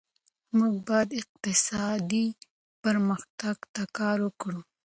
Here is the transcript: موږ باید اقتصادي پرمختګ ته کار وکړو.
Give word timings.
موږ 0.57 0.73
باید 0.87 1.09
اقتصادي 1.21 2.25
پرمختګ 2.83 3.57
ته 3.73 3.83
کار 3.97 4.17
وکړو. 4.23 4.59